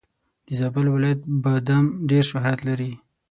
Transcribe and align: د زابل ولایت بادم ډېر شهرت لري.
د 0.45 0.47
زابل 0.59 0.85
ولایت 0.95 1.21
بادم 1.43 1.85
ډېر 2.09 2.23
شهرت 2.31 2.59
لري. 2.69 2.91